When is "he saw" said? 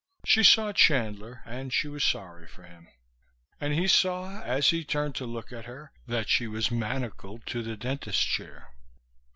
3.75-4.41